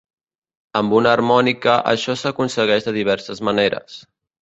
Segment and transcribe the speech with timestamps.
[0.79, 4.05] Amb una harmònica això s'aconsegueix de diverses maneres.